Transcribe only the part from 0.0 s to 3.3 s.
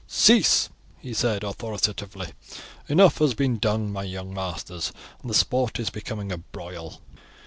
"Cease!" he said authoritatively. "Enough